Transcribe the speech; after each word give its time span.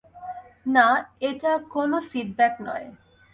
না, 0.67 0.87
এটা 1.29 1.51
কোনও 1.73 1.97
ফিডব্যাক 2.09 2.53
নয়। 2.67 2.87